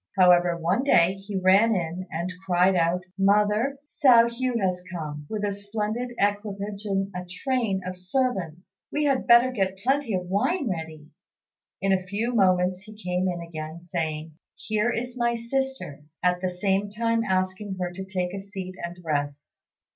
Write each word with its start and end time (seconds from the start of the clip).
However, 0.17 0.57
one 0.57 0.83
day 0.83 1.13
he 1.13 1.35
ran 1.37 1.75
in 1.75 2.07
and 2.09 2.33
cried 2.43 2.75
out, 2.75 3.03
"Mother, 3.19 3.77
Hsiao 3.85 4.27
hui 4.29 4.57
has 4.59 4.81
come, 4.91 5.27
with 5.29 5.43
a 5.43 5.51
splendid 5.51 6.15
equipage 6.17 6.85
and 6.85 7.11
a 7.13 7.23
train 7.23 7.81
of 7.85 7.95
servants; 7.95 8.81
we 8.91 9.03
had 9.03 9.27
better 9.27 9.51
get 9.51 9.77
plenty 9.77 10.15
of 10.15 10.25
wine 10.25 10.67
ready." 10.67 11.07
In 11.83 11.93
a 11.93 12.01
few 12.01 12.33
moments 12.33 12.79
he 12.81 12.95
came 12.97 13.27
in 13.27 13.41
again, 13.41 13.79
saying, 13.79 14.33
"Here 14.55 14.89
is 14.91 15.15
my 15.19 15.35
sister," 15.35 16.01
at 16.23 16.41
the 16.41 16.49
same 16.49 16.89
time 16.89 17.23
asking 17.23 17.75
her 17.79 17.91
to 17.91 18.03
take 18.03 18.33
a 18.33 18.39
seat 18.39 18.73
and 18.83 18.97
rest. 19.03 19.55